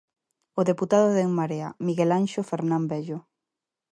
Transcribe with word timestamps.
O 0.59 0.61
deputado 0.69 1.07
de 1.15 1.21
En 1.27 1.31
Marea 1.39 1.69
Miguel 1.87 2.11
Anxo 2.19 2.41
Fernán 2.49 2.83
Vello. 2.91 3.19